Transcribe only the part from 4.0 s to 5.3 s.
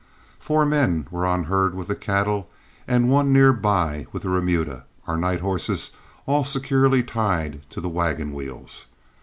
with the remuda, our